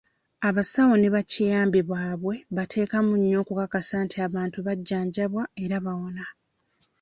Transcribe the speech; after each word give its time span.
Abasawo 0.47 0.93
ne 0.97 1.09
ba 1.13 1.21
kiyambi 1.31 1.79
baabwe 1.89 2.35
bateekamu 2.55 3.13
nnyo 3.17 3.37
okukakasa 3.43 3.95
nti 4.05 4.15
abantu 4.27 4.57
bajjanjabwa 4.67 5.43
era 5.63 5.77
bawona. 5.85 6.25